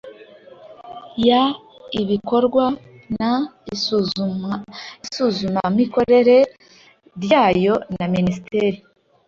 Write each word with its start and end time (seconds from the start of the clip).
y 1.27 1.29
ibikorwa 2.01 2.65
n 3.19 3.21
isuzumamikorere 3.73 6.37
ryayo 7.23 7.75
na 7.97 8.05
Minisiteri 8.13 8.77